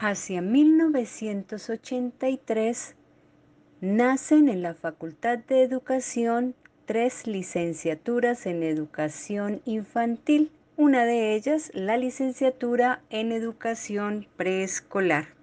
[0.00, 2.94] Hacia 1983
[3.80, 11.96] nacen en la Facultad de Educación tres licenciaturas en educación infantil, una de ellas la
[11.96, 15.36] licenciatura en educación preescolar.